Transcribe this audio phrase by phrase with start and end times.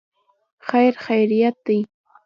[0.67, 1.79] خیر خیریت دی.